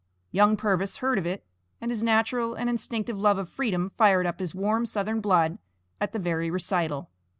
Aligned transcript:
Young 0.31 0.57
Purvis 0.57 0.97
heard 0.97 1.19
of 1.19 1.27
it, 1.27 1.45
and 1.79 1.91
his 1.91 2.01
natural 2.01 2.55
and 2.55 2.67
instinctive 2.71 3.19
love 3.19 3.37
of 3.37 3.47
freedom 3.47 3.91
fired 3.91 4.25
up 4.25 4.39
his 4.39 4.55
warm 4.55 4.87
southern 4.87 5.21
blood 5.21 5.59
at 5.99 6.11
the 6.11 6.17
very 6.17 6.49
recital. 6.49 7.11